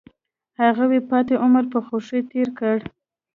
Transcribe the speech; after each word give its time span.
هغوی 0.61 0.99
پاتې 1.09 1.33
عمر 1.43 1.63
په 1.73 1.79
خوښۍ 1.85 2.21
تیر 2.31 2.47
کړ. 2.59 2.77